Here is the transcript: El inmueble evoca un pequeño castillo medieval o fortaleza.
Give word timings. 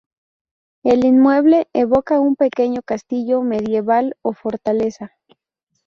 El 0.81 1.05
inmueble 1.05 1.67
evoca 1.73 2.19
un 2.19 2.35
pequeño 2.35 2.81
castillo 2.81 3.43
medieval 3.43 4.15
o 4.23 4.33
fortaleza. 4.33 5.11